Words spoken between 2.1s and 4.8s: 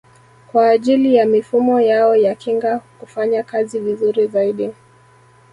ya kinga kufanya kazi vizuri zaidi